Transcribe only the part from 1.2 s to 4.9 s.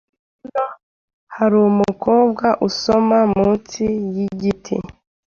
harumukobwa usoma munsi yigiti.